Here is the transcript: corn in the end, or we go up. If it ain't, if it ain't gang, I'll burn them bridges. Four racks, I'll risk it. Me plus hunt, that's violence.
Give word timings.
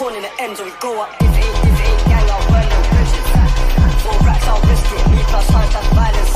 corn 0.00 0.14
in 0.14 0.22
the 0.22 0.40
end, 0.40 0.58
or 0.58 0.64
we 0.64 0.70
go 0.80 1.02
up. 1.02 1.10
If 1.20 1.28
it 1.28 1.44
ain't, 1.44 1.58
if 1.68 1.78
it 1.78 1.88
ain't 1.90 2.04
gang, 2.08 2.30
I'll 2.30 2.40
burn 2.48 2.66
them 2.66 2.82
bridges. 2.88 4.02
Four 4.02 4.16
racks, 4.26 4.48
I'll 4.48 4.62
risk 4.62 4.92
it. 4.96 5.10
Me 5.10 5.22
plus 5.28 5.46
hunt, 5.50 5.70
that's 5.72 5.88
violence. 5.88 6.29